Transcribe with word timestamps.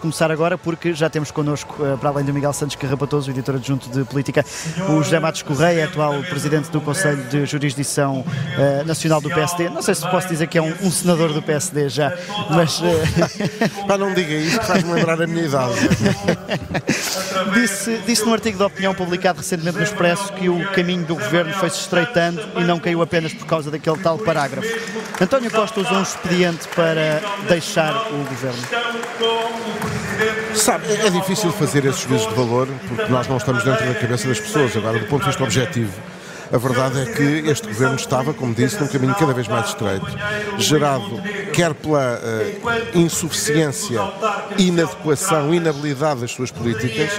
começar 0.00 0.30
agora 0.30 0.56
porque 0.58 0.94
já 0.94 1.08
temos 1.08 1.30
connosco, 1.30 1.76
eh, 1.84 1.96
para 1.96 2.10
além 2.10 2.24
do 2.24 2.32
Miguel 2.32 2.52
Santos 2.52 2.76
Carrapatoso, 2.76 3.30
editor 3.30 3.56
adjunto 3.56 3.88
de 3.88 4.04
política, 4.04 4.44
o 4.88 5.02
José 5.02 5.18
Matos 5.18 5.42
Correia, 5.42 5.84
atual 5.84 6.22
presidente 6.22 6.70
do 6.70 6.80
Conselho 6.80 7.22
de 7.24 7.46
Jurisdição 7.46 8.20
uh, 8.20 8.84
Nacional 8.86 9.20
do 9.20 9.28
PSD. 9.28 9.68
Não 9.68 9.82
sei 9.82 9.94
se 9.94 10.08
posso 10.10 10.28
dizer 10.28 10.46
que 10.46 10.58
é 10.58 10.62
um, 10.62 10.74
um 10.82 10.90
senador 10.90 11.32
do 11.32 11.42
PSD 11.42 11.88
já, 11.88 12.12
mas. 12.50 12.80
Uh... 12.80 12.84
Pá, 13.86 13.96
não 13.96 14.12
diga 14.12 14.34
isso, 14.34 14.60
faz-me 14.62 14.92
lembrar 14.92 15.20
a 15.20 15.26
minha 15.26 15.44
idade. 15.44 15.74
disse, 17.54 17.98
disse 18.06 18.24
num 18.24 18.32
artigo 18.32 18.58
de 18.58 18.64
opinião 18.64 18.94
publicado 18.94 19.38
recentemente 19.38 19.78
no 19.78 19.84
Expresso 19.84 20.32
que 20.32 20.48
o 20.48 20.70
caminho 20.72 21.04
do 21.04 21.14
governo 21.14 21.52
foi-se 21.54 21.80
estreitando 21.80 22.40
e 22.56 22.64
não 22.64 22.78
caiu 22.78 23.02
apenas 23.02 23.32
por 23.32 23.46
causa 23.46 23.70
daquele 23.70 23.98
tal 23.98 24.18
parágrafo. 24.18 24.68
António 25.20 25.50
Costa 25.50 25.80
usou 25.80 25.98
um 25.98 26.02
expediente 26.02 26.68
para 26.68 27.20
deixar 27.48 27.94
o 28.12 28.24
governo. 28.24 28.62
Sabe, 30.66 30.92
é 30.94 31.10
difícil 31.10 31.52
fazer 31.52 31.84
esses 31.84 32.00
juízos 32.00 32.28
de 32.28 32.34
valor 32.34 32.66
porque 32.88 33.04
nós 33.04 33.28
não 33.28 33.36
estamos 33.36 33.62
dentro 33.62 33.86
da 33.86 33.94
cabeça 33.94 34.26
das 34.26 34.40
pessoas. 34.40 34.76
Agora, 34.76 34.98
do 34.98 35.06
ponto 35.06 35.20
de 35.20 35.28
vista 35.28 35.44
objetivo, 35.44 35.92
a 36.52 36.58
verdade 36.58 37.02
é 37.02 37.04
que 37.04 37.48
este 37.48 37.68
governo 37.68 37.94
estava, 37.94 38.34
como 38.34 38.52
disse, 38.52 38.80
num 38.80 38.88
caminho 38.88 39.14
cada 39.14 39.32
vez 39.32 39.46
mais 39.46 39.68
estreito, 39.68 40.08
gerado 40.58 41.22
quer 41.52 41.72
pela 41.72 42.18
uh, 42.18 42.98
insuficiência, 42.98 44.00
inadequação, 44.58 45.54
inabilidade 45.54 46.22
das 46.22 46.32
suas 46.32 46.50
políticas, 46.50 47.12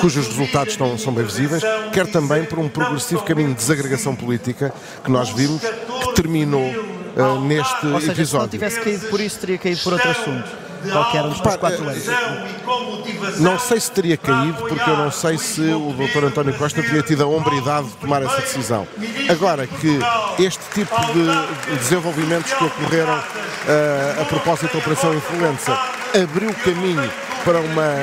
cujos 0.00 0.26
resultados 0.26 0.72
estão, 0.72 0.96
são 0.96 1.12
bem 1.12 1.26
visíveis, 1.26 1.62
quer 1.92 2.06
também 2.06 2.46
por 2.46 2.58
um 2.58 2.70
progressivo 2.70 3.22
caminho 3.22 3.48
de 3.48 3.56
desagregação 3.56 4.16
política 4.16 4.72
que 5.04 5.10
nós 5.10 5.28
vimos, 5.28 5.60
que 5.60 6.14
terminou 6.14 6.70
uh, 6.70 7.38
neste 7.42 7.86
Ou 7.86 8.00
seja, 8.00 8.12
episódio. 8.12 8.58
Se 8.58 8.64
não 8.64 8.70
tivesse 8.70 8.80
caído 8.80 9.06
por 9.08 9.20
isso, 9.20 9.38
teria 9.40 9.58
caído 9.58 9.82
por 9.82 9.92
outro 9.92 10.10
assunto 10.10 10.63
qualquer 10.90 11.22
um 11.22 11.28
dos 11.30 11.40
quatro 11.40 11.66
anos. 11.66 12.06
Não 13.38 13.58
sei 13.58 13.80
se 13.80 13.90
teria 13.90 14.16
caído, 14.16 14.58
porque 14.68 14.88
eu 14.88 14.96
não 14.96 15.10
sei 15.10 15.38
se 15.38 15.60
o 15.60 15.92
Dr. 15.92 16.24
António 16.26 16.54
Costa 16.54 16.82
teria 16.82 17.02
tido 17.02 17.24
a 17.24 17.26
hombridade 17.26 17.88
de 17.88 17.94
tomar 17.94 18.22
essa 18.22 18.40
decisão. 18.40 18.86
Agora 19.28 19.66
que 19.66 19.98
este 20.42 20.62
tipo 20.72 20.94
de 21.12 21.76
desenvolvimentos 21.76 22.52
que 22.52 22.64
ocorreram 22.64 23.16
uh, 23.16 24.22
a 24.22 24.24
propósito 24.24 24.72
da 24.72 24.78
Operação 24.78 25.14
Influenza 25.14 25.78
abriu 26.14 26.52
caminho 26.54 27.10
para 27.44 27.60
uma 27.60 27.94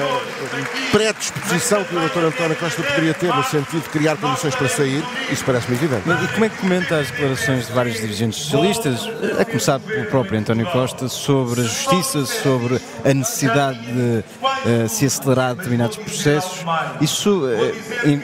predisposição 0.92 1.84
que 1.84 1.95
o 1.95 2.00
Dr. 2.00 2.25
António 2.25 2.56
Costa 2.58 2.84
poderia 2.84 3.14
ter 3.14 3.34
no 3.34 3.44
sentido 3.44 3.81
de 3.81 3.89
criar 3.89 4.16
condições 4.17 4.53
para 4.53 4.70
sair, 4.70 5.03
isso 5.31 5.44
parece-me 5.44 5.78
evidente. 5.78 6.03
E 6.08 6.28
como 6.28 6.45
é 6.45 6.50
que 6.50 6.58
comenta 6.58 7.00
as 7.00 7.09
declarações 7.09 7.67
de 7.67 7.73
vários 7.73 7.95
dirigentes 7.95 8.39
socialistas, 8.39 9.00
a 9.39 9.44
começar 9.44 9.80
pelo 9.80 10.06
próprio 10.06 10.39
António 10.39 10.67
Costa, 10.67 11.08
sobre 11.08 11.61
a 11.61 11.64
justiça, 11.64 12.25
sobre 12.25 12.80
a 13.03 13.14
necessidade 13.14 13.80
de 13.80 14.23
uh, 14.23 14.88
se 14.88 15.06
acelerar 15.06 15.55
determinados 15.55 15.98
processos? 15.98 16.64
Isso 17.00 17.44
uh, 17.44 17.73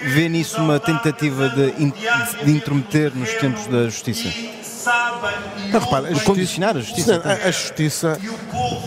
vê 0.04 0.30
nisso 0.30 0.62
uma 0.62 0.80
tentativa 0.80 1.50
de, 1.50 1.74
in, 1.81 1.92
de 2.44 2.52
intrometer 2.52 3.12
nos 3.16 3.34
tempos 3.34 3.66
da 3.68 3.86
justiça? 3.86 4.30
Não, 5.72 5.80
repara, 5.80 6.08
a 6.08 6.09
justiça, 6.09 6.26
condicionar 6.26 6.78
a 6.78 6.80
justiça. 6.80 7.22
a, 7.26 7.48
a 7.48 7.52
justiça 7.52 8.20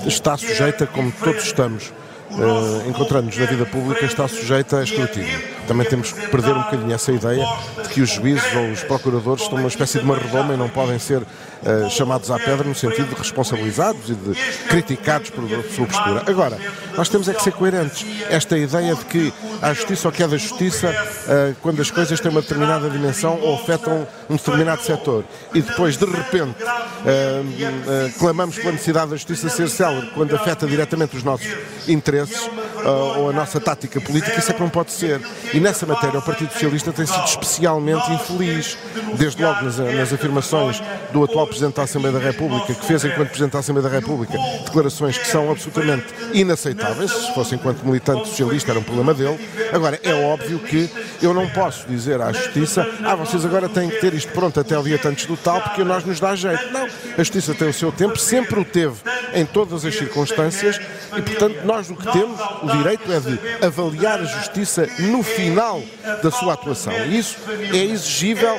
está 0.07 0.37
sujeita, 0.37 0.87
como 0.87 1.13
todos 1.13 1.45
estamos, 1.45 1.93
uh, 2.31 2.89
encontrando-nos 2.89 3.37
na 3.37 3.47
vida 3.47 3.67
pública 3.67 4.05
está 4.05 4.27
sujeita 4.29 4.79
a 4.79 4.85
escrutínio. 4.85 5.50
Também 5.71 5.87
temos 5.87 6.11
que 6.11 6.27
perder 6.27 6.51
um 6.51 6.63
bocadinho 6.63 6.93
essa 6.93 7.13
ideia 7.13 7.47
de 7.81 7.89
que 7.91 8.01
os 8.01 8.11
juízes 8.11 8.53
ou 8.57 8.73
os 8.73 8.83
procuradores 8.83 9.45
estão 9.45 9.57
numa 9.57 9.69
espécie 9.69 10.01
de 10.01 10.05
uma 10.05 10.17
redoma 10.17 10.53
e 10.53 10.57
não 10.57 10.69
podem 10.69 10.99
ser 10.99 11.23
uh, 11.23 11.89
chamados 11.89 12.29
à 12.29 12.41
pedra 12.41 12.65
no 12.65 12.75
sentido 12.75 13.11
de 13.11 13.15
responsabilizados 13.15 14.11
e 14.11 14.15
de 14.15 14.35
criticados 14.67 15.31
por 15.31 15.49
sua 15.73 15.87
postura. 15.87 16.25
Agora, 16.27 16.59
nós 16.97 17.09
temos 17.09 17.29
é 17.29 17.35
que 17.35 17.41
ser 17.45 17.53
coerentes. 17.53 18.05
Esta 18.29 18.59
ideia 18.59 18.97
de 18.97 19.05
que 19.05 19.33
há 19.63 19.73
justiça 19.73 20.09
ou 20.09 20.13
que 20.13 20.25
é 20.25 20.27
da 20.27 20.37
justiça 20.37 20.89
uh, 20.91 21.55
quando 21.63 21.81
as 21.81 21.89
coisas 21.89 22.19
têm 22.19 22.33
uma 22.33 22.43
determinada 22.43 22.91
dimensão 22.91 23.39
ou 23.41 23.55
afetam 23.55 24.09
um 24.29 24.35
determinado 24.35 24.83
setor 24.83 25.25
e 25.55 25.63
depois, 25.63 25.97
de 25.97 26.05
repente, 26.05 26.65
uh, 26.65 28.19
clamamos 28.19 28.57
pela 28.57 28.73
necessidade 28.73 29.11
da 29.13 29.17
justiça 29.17 29.49
ser 29.49 29.69
célebre 29.69 30.11
quando 30.17 30.35
afeta 30.35 30.67
diretamente 30.67 31.17
os 31.17 31.23
nossos 31.23 31.47
interesses 31.87 32.51
ou 32.85 33.31
a 33.31 33.33
nossa 33.33 33.61
tática 33.61 34.01
política, 34.01 34.39
isso 34.39 34.51
é 34.51 34.55
que 34.55 34.61
não 34.61 34.69
pode 34.69 34.93
ser. 34.93 35.21
E 35.53 35.60
nessa 35.61 35.87
matéria, 35.87 36.19
o 36.19 36.23
Partido 36.23 36.53
Socialista 36.53 36.93
tem 36.93 37.07
sido 37.07 37.25
especialmente 37.25 38.11
infeliz, 38.13 38.79
desde 39.17 39.43
logo 39.43 39.63
nas, 39.63 39.79
nas 39.79 40.13
afirmações 40.13 40.83
do 41.13 41.25
atual 41.25 41.47
Presidente 41.47 41.77
da 41.77 41.83
Assembleia 41.83 42.19
da 42.19 42.25
República, 42.25 42.75
que 42.75 42.87
fez 42.87 43.05
enquanto 43.05 43.29
Presidente 43.29 43.53
da 43.53 43.59
Assembleia 43.59 43.89
da 43.89 43.95
República 43.95 44.39
declarações 44.65 45.19
que 45.19 45.27
são 45.27 45.51
absolutamente 45.51 46.07
inaceitáveis, 46.33 47.11
se 47.11 47.35
fosse 47.35 47.55
enquanto 47.55 47.85
militante 47.85 48.29
socialista 48.29 48.71
era 48.71 48.81
um 48.81 48.83
problema 48.83 49.15
dele. 49.15 49.39
Agora, 49.73 49.99
é 50.03 50.13
óbvio 50.13 50.59
que 50.59 50.91
eu 51.23 51.35
não 51.35 51.49
posso 51.49 51.87
dizer 51.87 52.21
à 52.21 52.33
Justiça, 52.33 52.87
ah, 53.05 53.15
vocês 53.15 53.45
agora 53.45 53.69
têm 53.69 53.89
que 53.89 54.01
ter 54.01 54.15
isto 54.15 54.33
pronto 54.33 54.59
até 54.59 54.79
o 54.79 54.83
dia 54.83 54.99
tantos 54.99 55.27
do 55.27 55.37
tal, 55.37 55.61
porque 55.61 55.85
nós 55.85 56.05
nos 56.05 56.21
dá 56.21 56.35
jeito. 56.35 56.73
Não, 56.73 56.85
a 56.85 57.19
Justiça 57.19 57.55
tem 57.55 57.69
o 57.69 57.75
seu 57.75 57.93
tempo, 57.93 58.17
sempre 58.17 58.61
o 58.61 58.65
teve 58.65 58.97
em 59.35 59.45
todas 59.45 59.85
as 59.85 59.95
circunstâncias 59.95 60.81
e, 61.17 61.23
portanto, 61.23 61.65
nós 61.65 61.91
o 61.91 61.97
que 61.97 62.11
temos, 62.13 62.41
o 62.63 62.77
direito 62.77 63.11
é 63.13 63.21
de 63.21 63.65
avaliar 63.65 64.21
a 64.21 64.25
Justiça 64.25 64.87
no 64.99 65.23
final 65.23 65.83
da 66.23 66.31
sua 66.31 66.55
atuação. 66.55 66.93
Isso 67.07 67.37
é 67.73 67.85
exigível 67.85 68.59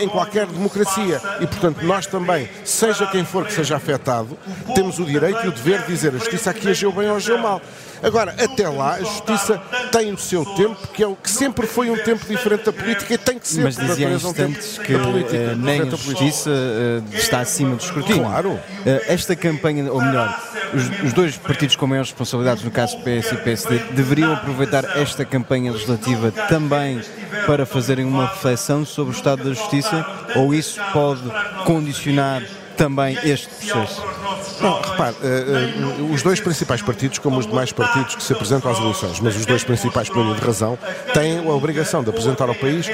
em 0.00 0.08
qualquer 0.08 0.46
democracia. 0.46 1.20
E, 1.40 1.46
portanto, 1.46 1.82
nós 1.82 2.06
também, 2.06 2.48
seja 2.64 3.06
quem 3.06 3.24
for 3.24 3.46
que 3.46 3.52
seja 3.52 3.76
afetado, 3.76 4.36
temos 4.74 4.98
o 4.98 5.04
direito 5.04 5.44
e 5.44 5.48
o 5.48 5.52
dever 5.52 5.82
de 5.82 5.88
dizer 5.88 6.14
a 6.14 6.18
justiça 6.18 6.50
aqui 6.50 6.68
agiu 6.68 6.92
bem 6.92 7.08
ou 7.08 7.16
agiu 7.16 7.38
mal. 7.38 7.60
Agora, 8.02 8.34
até 8.38 8.68
lá, 8.68 8.94
a 8.94 8.98
justiça 8.98 9.60
tem 9.90 10.12
o 10.12 10.18
seu 10.18 10.44
tempo, 10.44 10.76
que 10.88 11.02
é 11.02 11.06
o 11.06 11.16
que 11.16 11.30
sempre 11.30 11.66
foi 11.66 11.90
um 11.90 11.96
tempo 11.96 12.26
diferente 12.26 12.64
da 12.64 12.72
política 12.72 13.14
e 13.14 13.18
tem 13.18 13.38
que 13.38 13.48
ser. 13.48 13.62
Mas 13.62 13.76
dizia 13.76 14.08
um 14.08 14.32
tempo 14.32 14.58
que 14.84 14.92
da 14.92 14.98
política, 14.98 15.52
uh, 15.52 15.56
nem 15.56 15.82
a 15.82 15.84
justiça 15.86 16.50
uh, 16.50 17.16
está 17.16 17.40
acima 17.40 17.74
do 17.74 17.82
escrutínio. 17.82 18.22
Claro. 18.24 18.58
Esta 19.08 19.34
campanha, 19.34 19.90
ou 19.90 20.00
melhor, 20.00 20.38
os, 20.74 21.06
os, 21.06 21.12
dois 21.12 21.36
partidos 21.36 21.76
com 21.76 21.86
maiores 21.86 22.10
responsabilidades, 22.10 22.62
no 22.62 22.70
caso 22.70 22.98
PS 22.98 23.32
e 23.32 23.36
PSD, 23.36 23.78
deveriam 23.92 24.32
aproveitar 24.32 24.84
esta 24.96 25.24
campanha 25.24 25.72
legislativa 25.72 26.30
também 26.30 27.00
para 27.46 27.66
fazerem 27.66 28.04
uma 28.04 28.26
reflexão 28.26 28.84
sobre 28.84 29.14
o 29.14 29.16
estado 29.16 29.44
da 29.44 29.54
justiça 29.54 30.04
ou 30.34 30.54
isso 30.54 30.80
pode 30.92 31.22
condicionar 31.64 32.42
também 32.76 33.18
este 33.24 33.48
processo? 33.48 34.02
Não, 34.60 34.80
repare, 34.80 35.16
uh, 35.16 36.02
uh, 36.02 36.12
os 36.12 36.22
dois 36.22 36.40
principais 36.40 36.80
partidos, 36.82 37.18
como 37.18 37.38
os 37.38 37.46
demais 37.46 37.72
partidos 37.72 38.14
que 38.14 38.22
se 38.22 38.32
apresentam 38.32 38.70
às 38.70 38.78
eleições, 38.78 39.20
mas 39.20 39.36
os 39.36 39.44
dois 39.44 39.64
principais, 39.64 40.08
por 40.08 40.26
de 40.34 40.40
razão, 40.40 40.78
têm 41.12 41.38
a 41.38 41.52
obrigação 41.52 42.02
de 42.02 42.10
apresentar 42.10 42.48
ao 42.48 42.54
país 42.54 42.86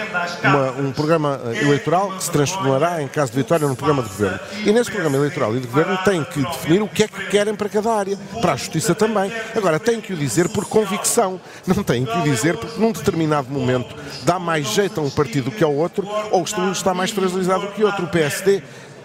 uma, 0.42 0.70
um 0.72 0.92
programa 0.92 1.40
eh, 1.46 1.62
eleitoral 1.62 2.12
que 2.12 2.24
se 2.24 2.30
transformará, 2.30 3.02
em 3.02 3.08
caso 3.08 3.32
de 3.32 3.38
vitória, 3.38 3.66
num 3.66 3.74
programa 3.74 4.02
de 4.02 4.08
governo. 4.08 4.40
E 4.64 4.72
nesse 4.72 4.90
programa 4.90 5.16
eleitoral 5.16 5.56
e 5.56 5.60
de 5.60 5.66
governo 5.66 5.98
têm 6.04 6.24
que 6.24 6.42
definir 6.42 6.82
o 6.82 6.88
que 6.88 7.04
é 7.04 7.08
que 7.08 7.26
querem 7.26 7.54
para 7.54 7.68
cada 7.68 7.92
área, 7.92 8.16
para 8.40 8.52
a 8.52 8.56
justiça 8.56 8.94
também. 8.94 9.32
Agora, 9.56 9.78
têm 9.78 10.00
que 10.00 10.12
o 10.12 10.16
dizer 10.16 10.48
por 10.48 10.64
convicção, 10.66 11.40
não 11.66 11.82
têm 11.82 12.04
que 12.04 12.16
o 12.16 12.22
dizer 12.22 12.56
porque 12.56 12.80
num 12.80 12.92
determinado 12.92 13.48
momento 13.50 13.94
dá 14.24 14.38
mais 14.38 14.66
jeito 14.68 15.00
a 15.00 15.02
um 15.02 15.10
partido 15.10 15.50
que 15.50 15.64
ao 15.64 15.74
outro, 15.74 16.06
ou 16.30 16.44
está 16.72 16.92
mais 16.92 17.10
fragilizado 17.10 17.68
que 17.68 17.84
outro. 17.84 18.04
O 18.04 18.08
PSD 18.08 18.62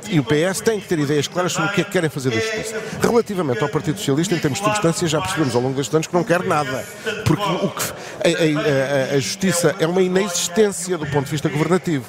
e 0.09 0.19
o 0.19 0.23
PS 0.23 0.61
têm 0.61 0.79
que 0.79 0.87
ter 0.87 0.99
ideias 0.99 1.27
claras 1.27 1.53
sobre 1.53 1.69
o 1.69 1.73
que 1.73 1.81
é 1.81 1.83
que 1.83 1.91
querem 1.91 2.09
fazer 2.09 2.29
da 2.29 2.39
justiça. 2.39 2.81
Relativamente 3.01 3.61
ao 3.61 3.69
Partido 3.69 3.97
Socialista, 3.97 4.35
em 4.35 4.39
termos 4.39 4.59
de 4.59 4.65
substância, 4.65 5.07
já 5.07 5.21
percebemos 5.21 5.55
ao 5.55 5.61
longo 5.61 5.75
destes 5.75 5.93
anos 5.93 6.07
que 6.07 6.13
não 6.13 6.23
quer 6.23 6.43
nada. 6.43 6.85
Porque 7.25 7.43
o 7.43 7.69
que, 7.69 7.83
a, 8.23 9.13
a, 9.13 9.15
a, 9.15 9.19
justiça 9.19 9.75
é 9.79 9.87
uma 9.87 10.01
inexistência 10.01 10.97
do 10.97 11.05
ponto 11.07 11.25
de 11.25 11.31
vista 11.31 11.49
governativo. 11.49 12.05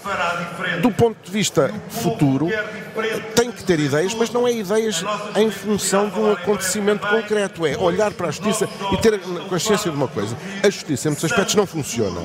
Do 0.81 0.91
ponto 0.91 1.17
de 1.25 1.31
vista 1.31 1.73
futuro, 1.89 2.49
tem 3.35 3.51
que 3.51 3.65
ter 3.65 3.79
ideias, 3.79 4.15
mas 4.15 4.31
não 4.31 4.47
é 4.47 4.53
ideias 4.53 5.05
em 5.37 5.51
função 5.51 6.09
de 6.09 6.19
um 6.19 6.33
acontecimento 6.33 7.07
concreto. 7.07 7.67
É 7.67 7.77
olhar 7.77 8.13
para 8.13 8.29
a 8.29 8.31
justiça 8.31 8.69
e 8.93 8.97
ter 8.97 9.19
consciência 9.49 9.91
de 9.91 9.97
uma 9.97 10.09
coisa. 10.09 10.37
A 10.63 10.71
justiça, 10.71 11.09
em 11.09 11.11
muitos 11.11 11.25
aspectos, 11.25 11.55
não 11.55 11.67
funciona. 11.67 12.21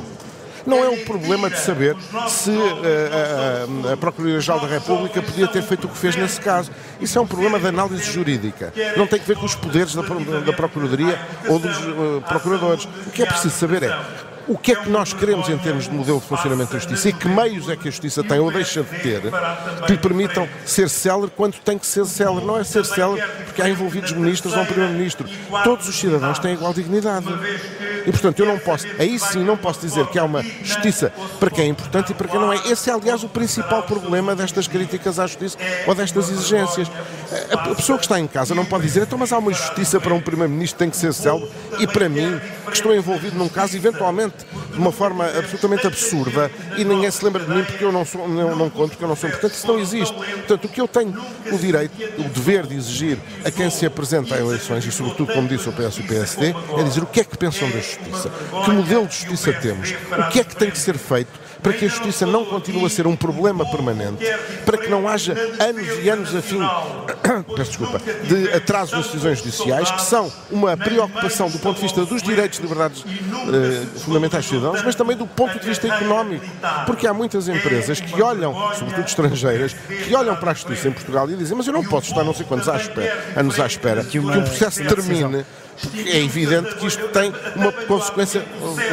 Não 0.66 0.84
é 0.84 0.90
um 0.90 1.04
problema 1.04 1.50
de 1.50 1.60
saber 1.60 1.96
se 2.28 2.52
a, 2.52 3.94
a 3.94 3.98
Procuradoria-Geral 3.98 4.60
da 4.62 4.68
República 4.68 5.22
podia 5.22 5.48
ter 5.48 5.62
feito 5.62 5.86
o 5.86 5.90
que 5.90 5.98
fez 5.98 6.16
nesse 6.16 6.40
caso. 6.40 6.72
Isso 7.02 7.18
é 7.18 7.22
um 7.22 7.28
problema 7.28 7.60
de 7.60 7.68
análise 7.68 8.04
jurídica. 8.04 8.74
Não 8.96 9.08
tem 9.08 9.20
que 9.20 9.28
ver 9.28 9.38
com 9.38 9.46
os 9.46 9.56
poderes 9.56 9.94
da, 9.94 10.02
da 10.02 10.54
Procuradoria 10.54 11.20
ou 11.48 11.60
dos 11.60 11.78
uh, 11.78 12.24
procuradores. 12.28 12.86
O 13.08 13.12
que 13.12 13.24
é 13.24 13.26
preciso 13.26 13.56
saber 13.56 13.84
é 13.84 14.33
o 14.48 14.58
que 14.58 14.74
é 14.74 14.76
que 14.76 14.90
nós 14.90 15.14
queremos 15.14 15.48
em 15.50 15.58
termos 15.58 15.86
de 15.86 15.92
modelo 15.92 16.20
de 16.20 16.28
funcionamento 16.28 16.74
da 16.74 16.80
justiça 16.80 17.10
e 17.10 17.14
que 17.14 17.28
meios 17.28 17.70
é 17.70 17.76
que 17.76 17.88
a 17.88 17.92
justiça 17.92 18.24
tem 18.24 18.40
ou 18.40 18.52
deixa 18.52 18.84
de 18.84 19.00
ter 19.00 19.22
que 19.86 19.92
lhe 19.92 19.98
permitam 19.98 20.48
ser 20.66 20.90
célere 20.90 21.32
quando 21.36 21.56
tem 21.60 21.78
que 21.78 21.86
ser 21.86 22.06
célere. 22.06 22.46
Não 22.46 22.58
é 22.58 22.64
ser 22.64 22.86
célere 22.86 23.24
porque 23.46 23.62
há 23.62 23.70
envolvidos 23.70 24.12
ministros 24.12 24.54
ou 24.54 24.62
um 24.62 24.66
primeiro-ministro. 24.66 25.28
Todos 25.64 25.88
os 25.88 25.96
cidadãos 25.96 26.40
têm 26.40 26.54
igual 26.54 26.74
dignidade. 26.74 27.28
E, 28.06 28.12
portanto, 28.12 28.40
eu 28.40 28.46
não 28.46 28.60
posso, 28.60 28.86
aí 29.00 29.18
sim, 29.18 29.44
não 29.44 29.56
posso 29.56 29.80
dizer 29.80 30.06
que 30.08 30.20
há 30.20 30.26
uma 30.26 30.44
justiça 30.44 31.14
para 31.40 31.50
quem 31.50 31.66
é 31.66 31.68
importante 31.68 32.12
e 32.12 32.16
para 32.16 32.28
quem 32.28 32.40
não 32.40 32.52
é. 32.52 32.58
Esse 32.68 32.90
é, 32.90 32.94
aliás, 32.94 33.24
o 33.24 33.30
principal 33.30 33.84
problema 33.84 34.36
destas 34.36 34.68
críticas 34.68 35.20
à 35.20 35.28
justiça 35.28 35.58
ou 35.88 35.96
destas 35.96 36.30
exigências. 36.30 36.92
A 37.52 37.76
pessoa 37.76 37.98
que 37.98 38.06
está 38.06 38.20
em 38.20 38.28
casa 38.28 38.54
não 38.54 38.66
pode 38.66 38.84
dizer, 38.84 39.04
então, 39.04 39.18
mas 39.18 39.32
há 39.32 39.38
uma 39.38 39.54
justiça 39.54 40.00
para 40.00 40.14
um 40.14 40.22
primeiro-ministro 40.22 40.76
que 40.76 40.80
tem 40.80 40.90
que 40.90 40.98
ser 40.98 41.14
célebre 41.14 41.50
e 41.80 41.88
para 41.88 42.10
mim, 42.10 42.40
que 42.66 42.74
estou 42.74 42.94
envolvido 42.94 43.38
num 43.38 43.48
caso, 43.48 43.76
eventualmente, 43.78 44.43
de 44.74 44.80
uma 44.80 44.92
forma 44.92 45.26
absolutamente 45.26 45.86
absurda 45.86 46.52
e 46.78 46.84
ninguém 46.84 47.10
se 47.12 47.24
lembra 47.24 47.44
de 47.44 47.50
mim 47.50 47.64
porque 47.64 47.84
eu 47.84 47.92
não, 47.92 48.04
sou, 48.04 48.28
não, 48.28 48.56
não 48.56 48.70
conto, 48.70 48.90
porque 48.90 49.04
eu 49.04 49.08
não 49.08 49.16
sou 49.16 49.30
importante, 49.30 49.54
isso 49.54 49.68
não 49.68 49.80
existe. 49.80 50.14
Portanto, 50.14 50.66
o 50.66 50.70
que 50.70 50.82
eu 50.82 50.88
tenho 50.88 51.16
o 51.52 51.58
direito, 51.58 51.94
o 52.18 52.24
dever 52.24 52.66
de 52.66 52.76
exigir 52.76 53.18
a 53.46 53.52
quem 53.52 53.70
se 53.70 53.86
apresenta 53.86 54.36
a 54.36 54.40
eleições 54.40 54.86
e, 54.86 54.92
sobretudo, 54.92 55.32
como 55.34 55.48
disse 55.48 55.70
o 55.70 55.72
PS 55.72 55.98
e 55.98 56.02
o 56.02 56.08
PSD, 56.08 56.56
é 56.78 56.84
dizer 56.84 57.04
o 57.04 57.06
que 57.06 57.20
é 57.20 57.24
que 57.24 57.38
pensam 57.38 57.70
da 57.70 57.78
justiça, 57.78 58.32
que 58.66 58.72
modelo 58.72 59.08
de 59.08 59.16
justiça 59.16 59.54
temos, 59.54 59.92
o 59.92 60.30
que 60.30 60.40
é 60.40 60.44
que 60.44 60.56
tem 60.56 60.72
que 60.72 60.78
ser 60.78 60.98
feito 60.98 61.43
para 61.64 61.74
que 61.74 61.86
a 61.86 61.88
justiça 61.88 62.26
não 62.26 62.46
continue 62.46 62.86
a 62.86 62.90
ser 62.90 63.08
um 63.08 63.16
problema 63.16 63.66
permanente, 63.66 64.24
para 64.66 64.78
que 64.78 64.90
não 64.90 65.08
haja 65.08 65.34
anos 65.60 65.88
e 66.04 66.10
anos 66.10 66.36
a 66.36 66.42
fim, 66.42 66.60
desculpa, 67.56 68.00
de 68.28 68.52
atrasos 68.54 68.94
nas 68.94 69.06
decisões 69.06 69.38
judiciais, 69.40 69.90
que 69.90 70.02
são 70.02 70.32
uma 70.52 70.76
preocupação 70.76 71.50
do 71.50 71.58
ponto 71.60 71.78
de 71.78 71.84
vista 71.84 72.06
dos 72.06 72.22
direitos 72.22 72.60
e 72.60 72.62
liberdades 72.62 73.06
eh, 73.06 73.86
fundamentais 74.00 74.46
dos 74.46 74.54
cidadãos, 74.54 74.84
mas 74.84 74.94
também 74.94 75.16
do 75.16 75.26
ponto 75.26 75.58
de 75.58 75.66
vista 75.66 75.88
económico, 75.88 76.46
porque 76.86 77.08
há 77.08 77.14
muitas 77.14 77.48
empresas 77.48 78.02
que 78.02 78.22
olham, 78.22 78.54
sobretudo 78.78 79.08
estrangeiras, 79.08 79.74
que 79.74 80.14
olham 80.14 80.36
para 80.36 80.52
a 80.52 80.54
justiça 80.54 80.90
em 80.90 80.92
Portugal 80.92 81.30
e 81.30 81.36
dizem, 81.36 81.56
mas 81.56 81.66
eu 81.66 81.74
não 81.74 81.84
posso 81.84 82.10
estar 82.10 82.24
não 82.24 82.34
sei 82.34 82.46
quantos 82.46 82.68
à 82.68 82.76
espera, 82.76 83.34
anos 83.36 83.60
à 83.60 83.66
espera 83.66 84.04
que 84.04 84.20
um 84.20 84.28
processo 84.28 84.84
termine 84.84 85.46
é 86.06 86.20
evidente 86.20 86.76
que 86.76 86.86
isto 86.86 87.08
tem 87.10 87.34
uma 87.56 87.72
consequência 87.72 88.44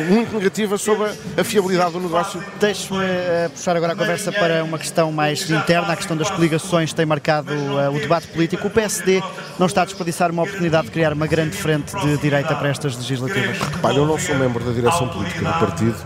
muito 0.08 0.34
negativa 0.34 0.78
sobre 0.78 1.10
a 1.36 1.44
fiabilidade 1.44 1.92
do 1.92 2.00
negócio. 2.00 2.42
Deixe-me 2.60 2.98
uh, 2.98 3.50
puxar 3.50 3.76
agora 3.76 3.92
a 3.92 3.96
conversa 3.96 4.30
para 4.30 4.62
uma 4.62 4.78
questão 4.78 5.10
mais 5.10 5.48
interna, 5.50 5.92
a 5.92 5.96
questão 5.96 6.16
das 6.16 6.30
coligações 6.30 6.92
tem 6.92 7.06
marcado 7.06 7.52
uh, 7.52 7.94
o 7.94 8.00
debate 8.00 8.28
político. 8.28 8.66
O 8.66 8.70
PSD 8.70 9.22
não 9.58 9.66
está 9.66 9.82
a 9.82 9.84
desperdiçar 9.84 10.30
uma 10.30 10.42
oportunidade 10.42 10.86
de 10.86 10.92
criar 10.92 11.12
uma 11.12 11.26
grande 11.26 11.56
frente 11.56 11.94
de 12.00 12.16
direita 12.18 12.54
para 12.54 12.68
estas 12.68 12.96
legislativas? 12.96 13.58
Repare, 13.58 13.96
eu 13.96 14.06
não 14.06 14.18
sou 14.18 14.36
membro 14.36 14.62
da 14.62 14.72
direção 14.72 15.08
política 15.08 15.40
do 15.40 15.58
partido 15.58 15.96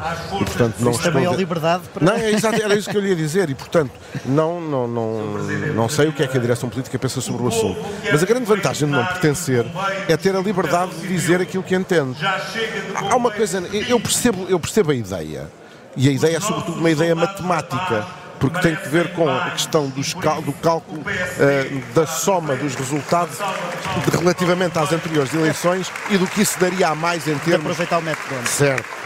e, 0.40 0.44
portanto, 0.44 0.76
não 0.80 0.90
isso 0.90 1.00
estou... 1.00 1.12
também 1.12 1.26
é 1.26 1.36
liberdade 1.36 1.84
para... 1.92 2.04
Não, 2.04 2.14
é 2.14 2.30
exato, 2.30 2.62
era 2.62 2.74
isso 2.74 2.88
que 2.88 2.96
eu 2.96 3.00
lhe 3.00 3.08
ia 3.08 3.16
dizer 3.16 3.50
e, 3.50 3.54
portanto, 3.54 3.92
não, 4.24 4.60
não, 4.60 4.88
não, 4.88 5.22
não 5.74 5.88
sei 5.88 6.08
o 6.08 6.12
que 6.12 6.22
é 6.22 6.26
que 6.26 6.36
a 6.36 6.40
direção 6.40 6.68
política 6.68 6.98
pensa 6.98 7.20
sobre 7.20 7.42
o 7.42 7.48
assunto. 7.48 7.80
Mas 8.10 8.22
a 8.22 8.26
grande 8.26 8.44
vantagem 8.44 8.88
de 8.88 8.94
não 8.94 9.04
pertencer 9.04 9.66
é 10.08 10.16
ter 10.16 10.34
a 10.34 10.40
liberdade 10.40 10.64
liberdade 10.64 10.94
de 11.00 11.08
dizer 11.08 11.40
aquilo 11.40 11.62
que 11.62 11.74
entende. 11.74 12.18
Há 12.94 13.16
uma 13.16 13.30
coisa, 13.30 13.58
eu 13.88 14.00
percebo, 14.00 14.46
eu 14.48 14.58
percebo 14.58 14.92
a 14.92 14.94
ideia, 14.94 15.50
e 15.96 16.08
a 16.08 16.12
ideia 16.12 16.36
é 16.36 16.40
sobretudo 16.40 16.78
uma 16.78 16.90
ideia 16.90 17.14
matemática 17.14 18.06
porque 18.38 18.60
tem 18.60 18.76
que 18.76 18.88
ver 18.88 19.12
com 19.12 19.28
a 19.28 19.50
questão 19.52 19.88
dos, 19.88 20.12
do 20.12 20.52
cálculo 20.54 21.00
uh, 21.00 21.94
da 21.94 22.06
soma 22.06 22.54
dos 22.56 22.74
resultados 22.74 23.38
de, 23.38 24.16
relativamente 24.18 24.78
às 24.78 24.92
anteriores 24.92 25.32
eleições 25.32 25.90
e 26.10 26.18
do 26.18 26.26
que 26.26 26.42
isso 26.42 26.58
daria 26.60 26.88
a 26.88 26.94
mais 26.94 27.26
em 27.26 27.38
termos. 27.38 27.44
De 27.44 27.54
aproveitar 27.54 27.98
o 27.98 28.02
método. 28.02 28.46
Certo. 28.46 29.03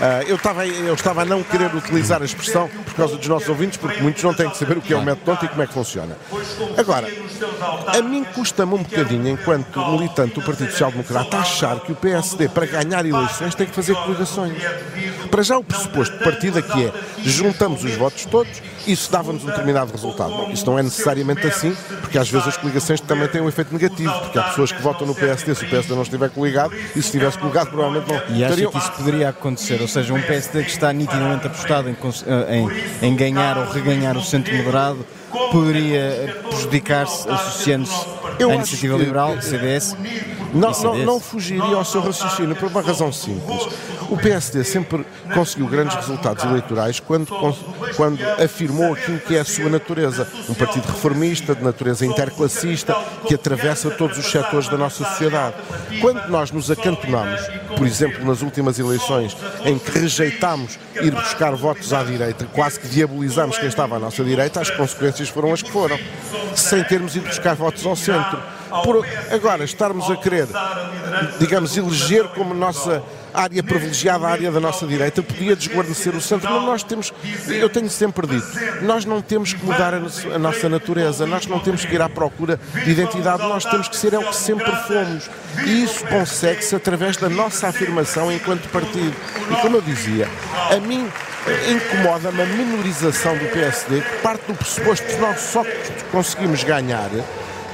Uh, 0.00 0.22
eu, 0.26 0.36
estava, 0.36 0.66
eu 0.66 0.94
estava 0.94 1.22
a 1.22 1.24
não 1.26 1.42
querer 1.42 1.74
utilizar 1.74 2.22
a 2.22 2.24
expressão 2.24 2.68
por 2.68 2.94
causa 2.94 3.16
dos 3.18 3.28
nossos 3.28 3.48
ouvintes, 3.50 3.76
porque 3.76 4.00
muitos 4.00 4.22
não 4.22 4.32
têm 4.32 4.48
que 4.48 4.56
saber 4.56 4.78
o 4.78 4.80
que 4.80 4.94
é 4.94 4.96
o 4.96 5.02
método 5.02 5.44
e 5.44 5.48
como 5.48 5.62
é 5.62 5.66
que 5.66 5.74
funciona. 5.74 6.16
Agora, 6.78 7.06
a 7.86 8.00
mim 8.00 8.24
custa-me 8.24 8.74
um 8.74 8.82
bocadinho, 8.82 9.28
enquanto 9.28 9.78
militante 9.90 10.34
do 10.36 10.42
Partido 10.42 10.70
Social 10.70 10.90
Democrata, 10.90 11.36
achar 11.36 11.80
que 11.80 11.92
o 11.92 11.94
PSD, 11.94 12.48
para 12.48 12.64
ganhar 12.64 13.04
eleições, 13.04 13.54
tem 13.54 13.66
que 13.66 13.74
fazer 13.74 13.94
coligações. 13.94 14.54
Para 15.30 15.42
já, 15.42 15.58
o 15.58 15.62
pressuposto 15.64 16.16
de 16.16 16.24
partida 16.24 16.62
que 16.62 16.84
é 16.84 16.92
juntamos 17.22 17.84
os 17.84 17.94
votos 17.94 18.24
todos, 18.24 18.62
isso 18.86 19.10
dava-nos 19.12 19.44
um 19.44 19.46
determinado 19.46 19.92
resultado. 19.92 20.30
Bom, 20.30 20.50
isso 20.50 20.64
não 20.64 20.78
é 20.78 20.82
necessariamente 20.82 21.46
assim, 21.46 21.76
porque 22.00 22.18
às 22.18 22.28
vezes 22.28 22.48
as 22.48 22.56
coligações 22.56 23.00
também 23.00 23.28
têm 23.28 23.40
um 23.40 23.48
efeito 23.48 23.72
negativo, 23.72 24.12
porque 24.20 24.38
há 24.38 24.44
pessoas 24.44 24.72
que 24.72 24.80
votam 24.80 25.06
no 25.06 25.14
PSD 25.14 25.54
se 25.54 25.64
o 25.64 25.68
PSD 25.68 25.94
não 25.94 26.02
estiver 26.02 26.30
coligado, 26.30 26.74
e 26.74 26.92
se 26.94 27.00
estivesse 27.00 27.38
coligado, 27.38 27.70
provavelmente 27.70 28.08
não. 28.08 28.36
E 28.36 28.44
acha 28.44 28.54
teriam... 28.54 28.70
que 28.72 28.78
isso 28.78 28.92
poderia 28.92 29.28
acontecer? 29.28 29.80
Seja, 29.90 30.14
um 30.14 30.22
PSD 30.22 30.62
que 30.64 30.70
está 30.70 30.92
nitidamente 30.92 31.46
apostado 31.46 31.88
em, 31.88 31.92
eh, 31.94 32.56
em, 33.02 33.08
em 33.08 33.16
ganhar 33.16 33.58
ou 33.58 33.64
reganhar 33.66 34.16
o 34.16 34.22
centro 34.22 34.54
moderado 34.54 35.04
poderia 35.52 36.36
prejudicar-se 36.48 37.28
associando-se 37.28 38.06
à 38.38 38.54
iniciativa 38.54 38.96
liberal, 38.96 39.40
CDS? 39.42 39.96
Não, 40.52 40.70
não, 40.70 40.96
não 40.98 41.20
fugiria 41.20 41.76
ao 41.76 41.84
seu 41.84 42.00
raciocínio 42.00 42.56
por 42.56 42.68
uma 42.68 42.80
razão 42.80 43.12
simples. 43.12 43.68
O 44.10 44.16
PSD 44.16 44.64
sempre 44.64 45.06
conseguiu 45.32 45.68
grandes 45.68 45.94
resultados 45.94 46.44
eleitorais 46.44 46.98
quando, 46.98 47.28
quando 47.96 48.20
afirmou 48.42 48.92
aquilo 48.92 49.20
que 49.20 49.36
é 49.36 49.40
a 49.40 49.44
sua 49.44 49.68
natureza. 49.68 50.26
Um 50.48 50.54
partido 50.54 50.86
reformista, 50.86 51.54
de 51.54 51.62
natureza 51.62 52.04
interclassista, 52.04 52.96
que 53.26 53.34
atravessa 53.34 53.90
todos 53.90 54.18
os 54.18 54.26
setores 54.26 54.68
da 54.68 54.76
nossa 54.76 55.04
sociedade. 55.04 55.54
Quando 56.00 56.26
nós 56.28 56.50
nos 56.50 56.70
acantonamos, 56.70 57.40
por 57.76 57.86
exemplo, 57.86 58.24
nas 58.24 58.42
últimas 58.42 58.78
eleições, 58.78 59.36
em 59.64 59.78
que 59.78 59.96
rejeitámos 59.96 60.78
ir 61.00 61.12
buscar 61.12 61.54
votos 61.54 61.92
à 61.92 62.02
direita, 62.02 62.46
quase 62.52 62.80
que 62.80 62.88
diabolizamos 62.88 63.58
quem 63.58 63.68
estava 63.68 63.96
à 63.96 63.98
nossa 63.98 64.24
direita, 64.24 64.60
as 64.60 64.70
consequências 64.70 65.28
foram 65.28 65.52
as 65.52 65.62
que 65.62 65.70
foram, 65.70 65.98
sem 66.56 66.82
termos 66.82 67.14
ido 67.14 67.26
buscar 67.26 67.54
votos 67.54 67.86
ao 67.86 67.94
centro. 67.94 68.59
Por 68.84 69.04
agora 69.30 69.64
estarmos 69.64 70.10
a 70.10 70.16
querer, 70.16 70.46
digamos, 71.38 71.76
eleger 71.76 72.28
como 72.28 72.54
nossa 72.54 73.02
área 73.32 73.62
privilegiada, 73.62 74.26
a 74.26 74.30
área 74.30 74.50
da 74.50 74.60
nossa 74.60 74.86
direita, 74.86 75.22
podia 75.22 75.54
desguarnecer 75.54 76.14
o 76.14 76.20
centro, 76.20 76.50
mas 76.50 76.62
nós 76.62 76.82
temos, 76.82 77.12
eu 77.48 77.68
tenho 77.68 77.88
sempre 77.88 78.26
dito, 78.26 78.46
nós 78.82 79.04
não 79.04 79.22
temos 79.22 79.52
que 79.52 79.64
mudar 79.64 79.94
a, 79.94 80.38
nossa 80.38 80.68
natureza, 80.68 81.26
nós 81.26 81.46
não 81.46 81.58
temos 81.58 81.84
que 81.84 81.94
ir 81.94 82.02
à 82.02 82.08
procura 82.08 82.58
de 82.84 82.90
identidade, 82.90 83.42
nós 83.42 83.64
temos 83.64 83.88
que 83.88 83.96
ser 83.96 84.14
é 84.14 84.18
o 84.18 84.24
que 84.24 84.36
sempre 84.36 84.70
fomos. 84.88 85.30
E 85.64 85.82
isso 85.84 86.04
consegue-se 86.06 86.74
através 86.74 87.16
da 87.16 87.28
nossa 87.28 87.68
afirmação 87.68 88.30
enquanto 88.32 88.68
partido. 88.68 89.14
E 89.50 89.56
como 89.62 89.76
eu 89.76 89.82
dizia, 89.82 90.28
a 90.70 90.80
mim 90.80 91.08
incomoda-me 91.68 92.42
a 92.42 92.46
minorização 92.46 93.36
do 93.36 93.46
PSD, 93.46 94.00
que 94.00 94.16
parte 94.18 94.46
do 94.46 94.54
pressuposto 94.54 95.06
que 95.06 95.16
nós 95.16 95.40
só 95.40 95.64
conseguimos 96.10 96.62
ganhar 96.64 97.10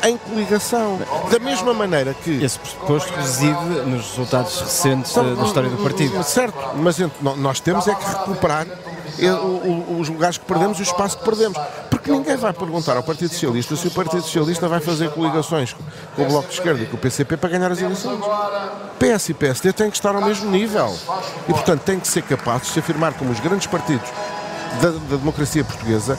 em 0.08 0.17
coligação. 0.17 0.99
Da 1.31 1.38
mesma 1.38 1.75
maneira 1.75 2.14
que. 2.14 2.43
Esse 2.43 2.58
pressuposto 2.58 3.12
reside 3.14 3.64
nos 3.87 4.11
resultados 4.11 4.61
recentes 4.61 5.14
da 5.14 5.44
história 5.44 5.70
do 5.70 5.82
partido. 5.82 6.23
Certo, 6.23 6.58
mas 6.76 6.97
nós 7.37 7.61
temos 7.61 7.87
é 7.88 7.94
que 7.94 8.05
recuperar 8.05 8.67
os 9.99 10.08
lugares 10.08 10.38
que 10.38 10.44
perdemos 10.44 10.79
e 10.79 10.82
o 10.82 10.85
espaço 10.85 11.19
que 11.19 11.25
perdemos. 11.25 11.58
Porque 11.91 12.11
ninguém 12.11 12.37
vai 12.37 12.53
perguntar 12.53 12.97
ao 12.97 13.03
Partido 13.03 13.32
Socialista 13.32 13.75
se 13.75 13.88
o 13.88 13.91
Partido 13.91 14.23
Socialista 14.23 14.69
vai 14.69 14.81
fazer 14.81 15.11
coligações 15.11 15.75
com 16.14 16.23
o 16.23 16.26
Bloco 16.26 16.49
de 16.49 16.55
Esquerda 16.55 16.82
e 16.82 16.87
com 16.87 16.97
o 16.97 17.00
PCP 17.00 17.37
para 17.37 17.49
ganhar 17.49 17.73
as 17.73 17.81
eleições. 17.81 18.20
PS 18.99 19.31
e 19.31 19.35
PSD 19.35 19.73
têm 19.73 19.91
que 19.91 19.97
estar 19.97 20.14
ao 20.14 20.23
mesmo 20.23 20.50
nível. 20.50 20.94
E, 21.49 21.52
portanto, 21.52 21.83
têm 21.83 21.99
que 21.99 22.07
ser 22.07 22.23
capazes 22.23 22.69
de 22.69 22.75
se 22.75 22.78
afirmar 22.78 23.14
como 23.14 23.30
os 23.30 23.40
grandes 23.40 23.66
partidos 23.66 24.09
da, 24.80 24.90
da, 24.90 25.16
democracia 25.16 25.64
portuguesa, 25.64 26.18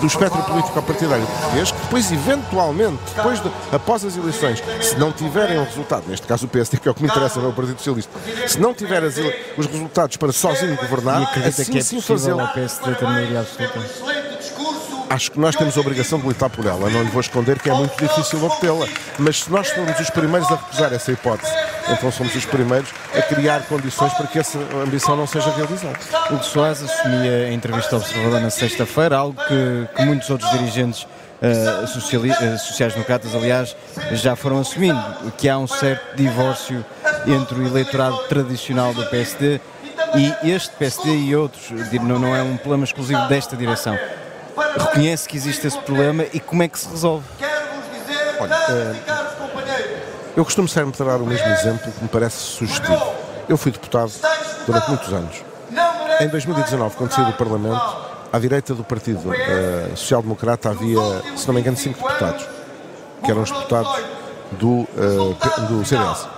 do 0.00 0.06
espectro 0.06 0.42
político 0.42 0.82
partidário 0.82 1.26
português, 1.26 1.70
que 1.70 1.80
depois, 1.80 2.12
eventualmente, 2.12 2.98
depois 3.14 3.40
de, 3.40 3.50
após 3.72 4.04
as 4.04 4.16
eleições, 4.16 4.62
se 4.80 4.96
não 4.98 5.12
tiverem 5.12 5.58
o 5.58 5.64
resultado, 5.64 6.04
neste 6.08 6.26
caso 6.26 6.46
o 6.46 6.48
PSD, 6.48 6.78
que 6.78 6.88
é 6.88 6.90
o 6.90 6.94
que 6.94 7.02
me 7.02 7.08
interessa, 7.08 7.38
não 7.40 7.48
é 7.48 7.50
o 7.50 7.54
Partido 7.54 7.78
Socialista, 7.78 8.12
se 8.46 8.58
não 8.58 8.74
tiver 8.74 9.02
as, 9.04 9.16
os 9.56 9.66
resultados 9.66 10.16
para 10.16 10.32
sozinho 10.32 10.76
governar, 10.76 11.22
assim 11.46 11.64
que 11.70 11.78
é 11.78 11.80
sim 11.80 12.00
fazê-lo. 12.00 12.40
Acho 15.10 15.32
que 15.32 15.38
nós 15.38 15.54
temos 15.56 15.76
a 15.76 15.80
obrigação 15.80 16.18
de 16.18 16.26
lutar 16.26 16.50
por 16.50 16.64
ela. 16.66 16.88
Não 16.90 17.02
lhe 17.02 17.10
vou 17.10 17.20
esconder 17.20 17.58
que 17.58 17.70
é 17.70 17.74
muito 17.74 17.96
difícil 18.00 18.44
obtê-la. 18.44 18.86
Mas 19.18 19.44
se 19.44 19.50
nós 19.50 19.68
formos 19.70 19.98
os 19.98 20.10
primeiros 20.10 20.50
a 20.50 20.56
recusar 20.56 20.92
essa 20.92 21.12
hipótese, 21.12 21.52
então 21.90 22.12
somos 22.12 22.34
os 22.34 22.44
primeiros 22.44 22.90
a 23.16 23.22
criar 23.22 23.62
condições 23.62 24.12
para 24.14 24.26
que 24.26 24.38
essa 24.38 24.58
ambição 24.84 25.16
não 25.16 25.26
seja 25.26 25.50
realizada. 25.50 25.98
O 26.30 26.42
Soares 26.42 26.82
assumia 26.82 27.48
em 27.48 27.54
entrevista 27.54 27.96
ao 27.96 28.02
Observador 28.02 28.40
na 28.40 28.50
sexta-feira, 28.50 29.16
algo 29.16 29.40
que, 29.46 29.96
que, 29.96 30.04
muitos 30.04 30.28
outros 30.30 30.50
dirigentes 30.50 31.02
uh, 31.04 32.58
sociais-democratas, 32.58 33.34
aliás, 33.34 33.74
já 34.12 34.36
foram 34.36 34.60
assumindo, 34.60 35.02
que 35.36 35.48
há 35.48 35.58
um 35.58 35.66
certo 35.66 36.16
divórcio 36.16 36.84
entre 37.26 37.58
o 37.58 37.66
eleitorado 37.66 38.18
tradicional 38.28 38.92
do 38.92 39.04
PSD 39.06 39.60
e 40.14 40.50
este 40.50 40.74
PSD 40.76 41.10
e 41.10 41.36
outros, 41.36 41.70
não, 42.02 42.18
não 42.18 42.36
é 42.36 42.42
um 42.42 42.56
problema 42.56 42.84
exclusivo 42.84 43.26
desta 43.28 43.56
direção 43.56 43.98
reconhece 44.78 45.28
que 45.28 45.36
existe 45.36 45.66
esse 45.66 45.78
problema 45.78 46.24
e 46.32 46.40
como 46.40 46.62
é 46.62 46.68
que 46.68 46.78
se 46.78 46.88
resolve? 46.88 47.26
Olha, 48.40 48.54
é, 48.54 48.94
eu 50.36 50.44
costumo 50.44 50.68
sempre 50.68 51.04
dar 51.04 51.16
o 51.16 51.26
mesmo 51.26 51.48
exemplo 51.48 51.90
que 51.90 52.02
me 52.02 52.08
parece 52.08 52.36
sugestivo. 52.36 53.12
Eu 53.48 53.56
fui 53.56 53.72
deputado 53.72 54.12
durante 54.66 54.88
muitos 54.88 55.12
anos. 55.12 55.44
Em 56.20 56.28
2019, 56.28 56.96
quando 56.96 57.12
saí 57.12 57.24
do 57.24 57.32
Parlamento, 57.32 57.96
à 58.32 58.38
direita 58.38 58.74
do 58.74 58.84
Partido 58.84 59.30
uh, 59.30 59.96
Social 59.96 60.22
Democrata 60.22 60.70
havia, 60.70 61.00
se 61.36 61.46
não 61.46 61.54
me 61.54 61.60
engano, 61.60 61.76
cinco 61.76 62.06
deputados, 62.06 62.46
que 63.24 63.30
eram 63.30 63.42
os 63.42 63.50
deputados 63.50 64.00
do, 64.52 64.68
uh, 64.68 65.66
do 65.68 65.84
CDS. 65.84 66.37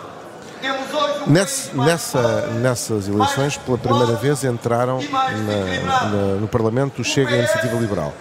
Nesse, 1.27 1.77
nessa, 1.77 2.47
nessas 2.61 3.09
eleições, 3.09 3.57
pela 3.57 3.79
primeira 3.79 4.15
vez, 4.15 4.43
entraram 4.45 5.01
na, 5.03 6.09
na, 6.09 6.17
no 6.41 6.49
Parlamento 6.49 7.03
o 7.03 7.05
Chega 7.05 7.31
e 7.31 7.35
a 7.35 7.39
Iniciativa 7.39 7.77
Liberal. 7.77 8.13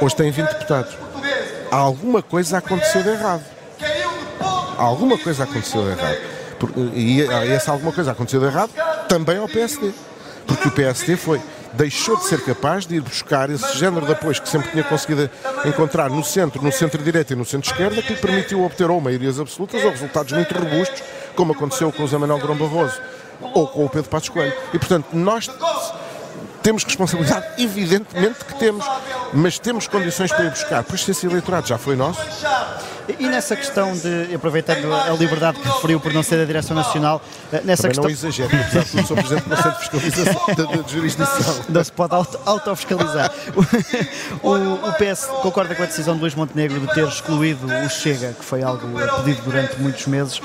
Hoje 0.00 0.16
tem 0.16 0.30
20 0.30 0.48
deputados. 0.48 0.96
Alguma 1.70 2.22
coisa 2.22 2.58
aconteceu 2.58 3.02
de 3.02 3.10
errado. 3.10 3.42
Alguma 4.76 5.18
coisa 5.18 5.44
aconteceu 5.44 5.82
de 5.82 5.90
errado. 5.90 6.18
E 6.94 7.22
essa 7.52 7.72
alguma 7.72 7.92
coisa 7.92 8.12
aconteceu 8.12 8.40
de 8.40 8.46
errado 8.46 8.70
também 9.08 9.38
ao 9.38 9.48
PSD. 9.48 9.92
Porque 10.46 10.68
o 10.68 10.70
PSD 10.70 11.16
foi 11.16 11.40
deixou 11.76 12.16
de 12.16 12.24
ser 12.24 12.40
capaz 12.42 12.86
de 12.86 12.96
ir 12.96 13.00
buscar 13.00 13.50
esse 13.50 13.76
género 13.76 14.06
de 14.06 14.12
apoios 14.12 14.38
que 14.38 14.48
sempre 14.48 14.70
tinha 14.70 14.84
conseguido 14.84 15.28
encontrar 15.64 16.08
no 16.08 16.22
centro, 16.24 16.62
no 16.62 16.72
centro-direita 16.72 17.32
e 17.32 17.36
no 17.36 17.44
centro-esquerda, 17.44 18.00
que 18.00 18.14
lhe 18.14 18.18
permitiu 18.18 18.64
obter 18.64 18.90
ou 18.90 19.00
maiorias 19.00 19.40
absolutas 19.40 19.82
ou 19.84 19.90
resultados 19.90 20.32
muito 20.32 20.54
robustos, 20.54 21.02
como 21.34 21.52
aconteceu 21.52 21.92
com 21.92 22.02
o 22.02 22.08
Zé 22.08 22.18
Manuel 22.18 22.38
Grão 22.38 22.56
Barroso 22.56 23.00
ou 23.40 23.66
com 23.66 23.84
o 23.84 23.88
Pedro 23.88 24.10
Passos 24.10 24.28
Coelho. 24.28 24.54
E, 24.72 24.78
portanto, 24.78 25.08
nós 25.12 25.50
temos 26.62 26.82
responsabilidade, 26.84 27.62
evidentemente 27.62 28.44
que 28.44 28.54
temos, 28.54 28.84
mas 29.32 29.58
temos 29.58 29.86
condições 29.86 30.32
para 30.32 30.46
ir 30.46 30.50
buscar, 30.50 30.82
pois 30.82 31.06
esse 31.06 31.26
eleitorado 31.26 31.66
já 31.66 31.76
foi 31.76 31.94
nosso. 31.94 32.20
E 33.18 33.26
nessa 33.26 33.54
questão 33.54 33.92
de, 33.92 34.34
aproveitando 34.34 34.92
a 34.92 35.10
liberdade 35.10 35.58
que 35.58 35.68
referiu 35.68 36.00
por 36.00 36.12
não 36.12 36.22
ser 36.22 36.38
da 36.38 36.44
Direção 36.44 36.74
Nacional, 36.74 37.20
eh, 37.52 37.60
nessa 37.64 37.82
Também 37.82 38.04
questão... 38.04 38.04
não 38.04 38.10
exagero, 38.10 38.56
apesar 38.56 38.84
de 38.84 38.90
que 38.90 39.06
sou 39.06 39.16
Presidente 39.16 39.48
do 39.48 39.56
Conselho 39.56 39.74
de 39.74 39.80
Fiscalização 39.80 40.82
de, 40.84 40.92
Jurisdição. 40.92 41.64
Não 41.68 41.84
se 41.84 41.92
pode 41.92 42.14
autofiscalizar. 42.46 43.30
o, 44.42 44.50
o 44.50 44.92
PS 44.94 45.26
concorda 45.42 45.74
com 45.74 45.82
a 45.82 45.86
decisão 45.86 46.14
de 46.14 46.20
Luís 46.20 46.34
Montenegro 46.34 46.80
de 46.80 46.94
ter 46.94 47.06
excluído 47.06 47.66
o 47.66 47.88
Chega, 47.90 48.32
que 48.32 48.44
foi 48.44 48.62
algo 48.62 48.86
pedido 49.22 49.42
durante 49.42 49.80
muitos 49.80 50.06
meses. 50.06 50.40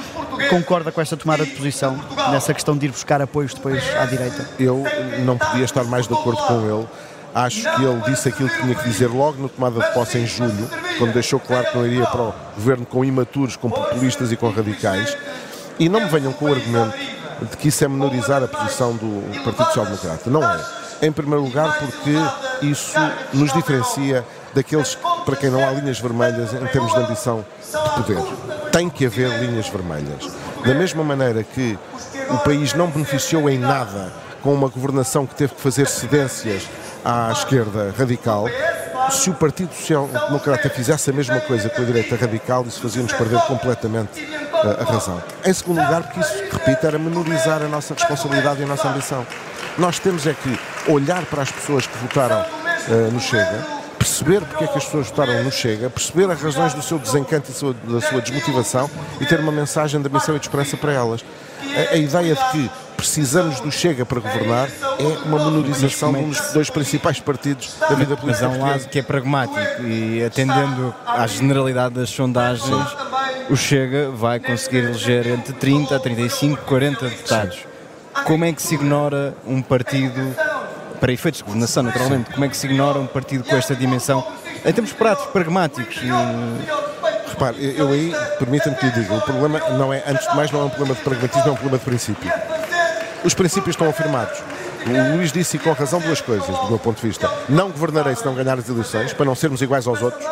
Concorda 0.49 0.91
com 0.91 0.99
esta 1.01 1.15
tomada 1.15 1.45
de 1.45 1.51
posição 1.51 1.99
nessa 2.31 2.53
questão 2.53 2.77
de 2.77 2.87
ir 2.87 2.89
buscar 2.89 3.21
apoios 3.21 3.53
depois 3.53 3.83
à 3.95 4.05
direita? 4.05 4.49
Eu 4.59 4.83
não 5.19 5.37
podia 5.37 5.65
estar 5.65 5.83
mais 5.85 6.07
de 6.07 6.13
acordo 6.13 6.41
com 6.43 6.61
ele 6.61 6.87
Acho 7.33 7.61
que 7.61 7.83
ele 7.83 8.01
disse 8.07 8.29
aquilo 8.29 8.49
que 8.49 8.61
tinha 8.61 8.75
que 8.75 8.83
dizer 8.83 9.07
logo 9.07 9.41
na 9.41 9.49
tomada 9.49 9.79
de 9.79 9.93
posse 9.93 10.17
em 10.17 10.25
julho, 10.25 10.69
quando 10.99 11.13
deixou 11.13 11.39
claro 11.39 11.65
que 11.71 11.77
não 11.77 11.87
iria 11.87 12.05
para 12.05 12.21
o 12.21 12.33
governo 12.55 12.85
com 12.85 13.03
imaturos, 13.03 13.55
com 13.55 13.69
populistas 13.69 14.31
e 14.31 14.35
com 14.35 14.49
radicais. 14.51 15.17
E 15.79 15.87
não 15.87 16.01
me 16.01 16.09
venham 16.09 16.33
com 16.33 16.45
o 16.45 16.53
argumento 16.53 16.95
de 17.41 17.57
que 17.57 17.69
isso 17.69 17.83
é 17.83 17.87
menorizar 17.87 18.43
a 18.43 18.47
posição 18.47 18.95
do 18.95 19.43
Partido 19.43 19.65
Social 19.65 19.85
Democrata. 19.85 20.29
Não 20.29 20.43
é. 20.43 20.59
Em 21.01 21.11
primeiro 21.11 21.41
lugar, 21.41 21.79
porque 21.79 22.65
isso 22.65 22.99
nos 23.33 23.53
diferencia 23.53 24.25
daqueles 24.53 24.97
para 25.25 25.37
quem 25.37 25.49
não 25.49 25.65
há 25.65 25.71
linhas 25.71 25.99
vermelhas 25.99 26.53
em 26.53 26.65
termos 26.67 26.93
de 26.93 26.99
ambição 26.99 27.45
de 27.63 28.03
poder. 28.03 28.21
Tem 28.71 28.89
que 28.89 29.05
haver 29.05 29.29
linhas 29.39 29.69
vermelhas. 29.69 30.29
Da 30.65 30.73
mesma 30.73 31.03
maneira 31.03 31.41
que 31.41 31.79
o 32.29 32.37
país 32.39 32.73
não 32.73 32.87
beneficiou 32.87 33.49
em 33.49 33.57
nada 33.57 34.11
com 34.41 34.53
uma 34.53 34.67
governação 34.67 35.25
que 35.25 35.35
teve 35.35 35.55
que 35.55 35.61
fazer 35.61 35.87
cedências 35.87 36.67
à 37.03 37.31
esquerda 37.31 37.93
radical. 37.97 38.45
Se 39.11 39.29
o 39.29 39.33
Partido 39.33 39.73
Social 39.73 40.07
Democrata 40.07 40.69
fizesse 40.69 41.09
a 41.09 41.13
mesma 41.13 41.39
coisa 41.41 41.69
com 41.69 41.81
a 41.81 41.85
direita 41.85 42.15
radical, 42.15 42.65
isso 42.67 42.81
fazia-nos 42.81 43.11
perder 43.13 43.41
completamente 43.41 44.27
a, 44.53 44.81
a 44.81 44.83
razão. 44.83 45.21
Em 45.43 45.53
segundo 45.53 45.81
lugar, 45.81 46.03
porque 46.03 46.19
isso, 46.19 46.43
repito, 46.51 46.85
era 46.85 46.99
menorizar 46.99 47.61
a 47.61 47.67
nossa 47.67 47.93
responsabilidade 47.93 48.61
e 48.61 48.63
a 48.63 48.67
nossa 48.67 48.87
ambição. 48.87 49.25
Nós 49.77 49.99
temos 49.99 50.27
é 50.27 50.33
que 50.33 50.91
olhar 50.91 51.23
para 51.25 51.41
as 51.41 51.51
pessoas 51.51 51.87
que 51.87 51.97
votaram 51.97 52.41
uh, 52.41 53.11
no 53.11 53.19
Chega, 53.19 53.65
perceber 53.97 54.41
porque 54.41 54.63
é 54.63 54.67
que 54.67 54.77
as 54.77 54.85
pessoas 54.85 55.07
votaram 55.07 55.43
no 55.43 55.51
Chega, 55.51 55.89
perceber 55.89 56.29
as 56.29 56.41
razões 56.41 56.73
do 56.73 56.81
seu 56.81 56.99
desencanto 56.99 57.49
e 57.49 57.91
da 57.91 58.01
sua 58.01 58.21
desmotivação 58.21 58.89
e 59.19 59.25
ter 59.25 59.39
uma 59.39 59.51
mensagem 59.51 60.01
de 60.01 60.07
ambição 60.07 60.35
e 60.35 60.39
de 60.39 60.45
esperança 60.45 60.77
para 60.77 60.93
elas. 60.93 61.23
A, 61.61 61.93
a 61.93 61.97
ideia 61.97 62.35
de 62.35 62.51
que 62.51 62.71
precisamos 62.99 63.61
do 63.61 63.71
Chega 63.71 64.05
para 64.05 64.19
governar 64.19 64.67
é 64.67 65.25
uma 65.25 65.39
menorização 65.45 66.11
de 66.11 66.19
um 66.19 66.29
dos 66.29 66.51
dois 66.51 66.69
principais 66.69 67.19
partidos 67.19 67.75
da 67.79 67.95
vida 67.95 68.17
política. 68.17 68.25
Mas 68.25 68.43
há 68.43 68.49
um 68.49 68.61
lado 68.61 68.89
que 68.89 68.99
é 68.99 69.01
pragmático 69.01 69.83
e 69.83 70.23
atendendo 70.23 70.93
à 71.07 71.25
generalidade 71.25 71.95
das 71.95 72.09
sondagens, 72.09 72.87
o 73.49 73.55
Chega 73.55 74.11
vai 74.11 74.39
conseguir 74.39 74.79
eleger 74.79 75.27
entre 75.27 75.53
30 75.53 75.95
a 75.95 75.99
35, 75.99 76.65
40 76.65 77.09
deputados. 77.09 77.59
Como 78.25 78.43
é 78.43 78.51
que 78.51 78.61
se 78.61 78.75
ignora 78.75 79.33
um 79.47 79.61
partido, 79.61 80.35
para 80.99 81.13
efeitos 81.13 81.39
de 81.39 81.45
governação 81.45 81.83
naturalmente, 81.83 82.31
como 82.31 82.43
é 82.43 82.49
que 82.49 82.57
se 82.57 82.67
ignora 82.67 82.99
um 82.99 83.07
partido 83.07 83.45
com 83.45 83.55
esta 83.55 83.73
dimensão 83.73 84.25
em 84.65 84.73
termos 84.73 84.91
práticos, 84.91 85.31
pragmáticos? 85.31 85.97
Repare, 87.29 87.75
eu 87.77 87.89
aí, 87.89 88.13
permita-me 88.37 88.75
que 88.75 88.85
lhe 88.85 88.91
diga, 88.91 89.13
o 89.13 89.21
problema 89.21 89.59
não 89.77 89.93
é, 89.93 90.03
antes 90.05 90.27
de 90.27 90.35
mais, 90.35 90.51
não 90.51 90.61
é 90.61 90.63
um 90.65 90.69
problema 90.69 90.95
de 90.95 91.01
pragmatismo, 91.01 91.47
é 91.47 91.51
um 91.51 91.55
problema 91.55 91.77
de 91.77 91.85
princípio 91.85 92.58
os 93.29 93.35
princípios 93.35 93.75
estão 93.75 93.87
afirmados. 93.87 94.39
O 94.87 95.15
Luís 95.15 95.31
disse 95.31 95.57
e 95.57 95.59
com 95.59 95.71
razão 95.71 95.99
duas 95.99 96.19
coisas, 96.19 96.47
do 96.47 96.67
meu 96.67 96.79
ponto 96.79 96.99
de 96.99 97.07
vista. 97.07 97.29
Não 97.47 97.69
governarei 97.69 98.15
se 98.15 98.25
não 98.25 98.33
ganhar 98.33 98.57
as 98.57 98.67
eleições, 98.67 99.13
para 99.13 99.25
não 99.25 99.35
sermos 99.35 99.61
iguais 99.61 99.85
aos 99.85 100.01
outros. 100.01 100.27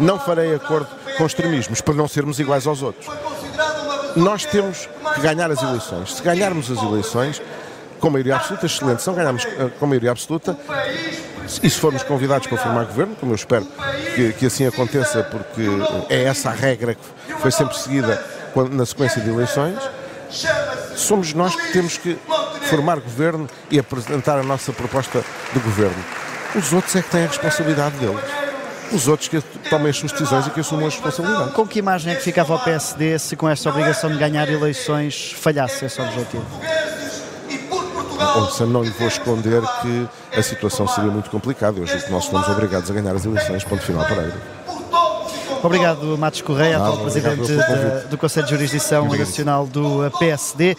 Não 0.00 0.18
farei 0.18 0.52
acordo 0.52 0.88
com 1.16 1.24
extremismos, 1.24 1.80
para 1.80 1.94
não 1.94 2.08
sermos 2.08 2.40
iguais 2.40 2.66
aos 2.66 2.82
outros. 2.82 3.06
Nós 4.16 4.44
temos 4.44 4.88
que 5.14 5.20
ganhar 5.20 5.48
as 5.48 5.62
eleições. 5.62 6.14
Se 6.16 6.22
ganharmos 6.22 6.68
as 6.70 6.82
eleições, 6.82 7.40
com 8.00 8.10
maioria 8.10 8.34
absoluta, 8.34 8.66
excelente. 8.66 9.02
Se 9.02 9.08
não 9.08 9.14
ganharmos 9.14 9.44
eh, 9.44 9.70
com 9.78 9.86
maioria 9.86 10.10
absoluta, 10.10 10.58
e 11.62 11.70
se 11.70 11.78
formos 11.78 12.02
convidados 12.02 12.48
para 12.48 12.58
formar 12.58 12.84
governo, 12.84 13.14
como 13.14 13.30
eu 13.30 13.36
espero 13.36 13.66
que, 14.16 14.32
que 14.32 14.46
assim 14.46 14.66
aconteça, 14.66 15.22
porque 15.22 15.68
é 16.08 16.24
essa 16.24 16.50
a 16.50 16.52
regra 16.52 16.96
que 16.96 17.34
foi 17.40 17.52
sempre 17.52 17.78
seguida 17.78 18.24
na 18.72 18.84
sequência 18.84 19.22
de 19.22 19.30
eleições, 19.30 19.78
somos 20.96 21.32
nós 21.32 21.54
que 21.54 21.72
temos 21.72 21.96
que 21.96 22.18
formar 22.70 23.00
governo 23.00 23.48
e 23.70 23.78
apresentar 23.78 24.38
a 24.38 24.42
nossa 24.42 24.72
proposta 24.72 25.22
de 25.52 25.58
governo. 25.58 26.02
Os 26.54 26.72
outros 26.72 26.94
é 26.96 27.02
que 27.02 27.10
têm 27.10 27.24
a 27.24 27.26
responsabilidade 27.26 27.96
deles. 27.96 28.20
Os 28.92 29.06
outros 29.06 29.28
que 29.28 29.40
tomem 29.68 29.90
as 29.90 29.96
suas 29.96 30.10
decisões 30.12 30.46
e 30.46 30.50
que 30.50 30.60
assumam 30.60 30.86
a 30.86 30.88
responsabilidade. 30.88 31.52
Com 31.52 31.66
que 31.66 31.78
imagem 31.78 32.12
é 32.12 32.16
que 32.16 32.22
ficava 32.22 32.54
o 32.54 32.58
PSD 32.58 33.18
se 33.18 33.36
com 33.36 33.48
esta 33.48 33.68
obrigação 33.70 34.10
de 34.10 34.18
ganhar 34.18 34.48
eleições 34.48 35.32
falhasse 35.32 35.84
esse 35.84 36.00
objetivo? 36.00 36.44
Ouça, 38.36 38.66
não 38.66 38.82
lhe 38.82 38.90
vou 38.90 39.08
esconder 39.08 39.62
que 39.82 40.08
a 40.36 40.42
situação 40.42 40.86
seria 40.88 41.10
muito 41.10 41.30
complicada. 41.30 41.80
Que 41.80 42.10
nós 42.10 42.26
fomos 42.26 42.48
obrigados 42.48 42.90
a 42.90 42.94
ganhar 42.94 43.14
as 43.14 43.24
eleições, 43.24 43.64
ponto 43.64 43.82
final 43.82 44.04
para 44.04 44.22
ele. 44.22 44.40
Obrigado, 45.62 46.16
Matos 46.16 46.40
Correia, 46.40 46.78
atual 46.78 46.98
presidente 46.98 47.52
do 48.08 48.16
Conselho 48.16 48.46
de 48.46 48.52
Jurisdição 48.52 49.06
Nacional 49.08 49.66
do 49.66 50.10
PSD. 50.18 50.74